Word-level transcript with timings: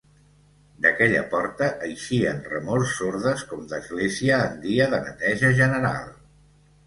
D'aquella 0.83 1.19
porta 1.33 1.65
eixien 1.89 2.39
remors 2.53 2.95
sordes 3.01 3.43
com 3.51 3.69
d'església 3.73 4.41
en 4.49 4.57
dia 4.65 4.87
de 4.95 5.03
neteja 5.07 5.55
general. 5.63 6.11